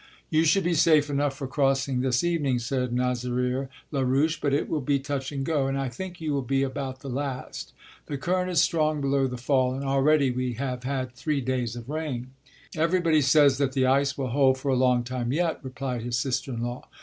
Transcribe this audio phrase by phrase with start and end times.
[0.31, 4.81] "You should be safe enough for crossing this evening," said Nazaire Larouche, "but it will
[4.81, 7.73] be touch and go, and I think you will be about the last.
[8.07, 11.87] The current is strong below the fall and already we have had three days of
[11.87, 12.31] rain.'"
[12.75, 16.51] "Everybody says that the ice will hold for a long time yet," replied his sister
[16.51, 16.87] in law.